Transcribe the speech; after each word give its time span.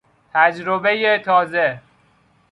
تجربهی 0.33 1.19
تازه 1.19 1.81